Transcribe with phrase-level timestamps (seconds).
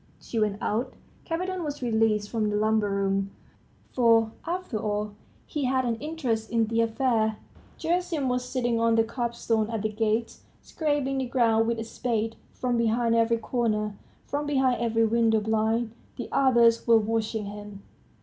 [0.19, 0.93] She went out.
[1.27, 3.29] Kapiton was released from the lumber room;
[3.93, 5.13] for, after all,
[5.45, 7.37] he had an interest in the affair.
[7.77, 12.35] Gerasim was sitting on the curbstone at the gates, scraping the ground with a spade....
[12.51, 13.95] From behind every corner,
[14.25, 17.83] from behind every window blind, the others were watching him.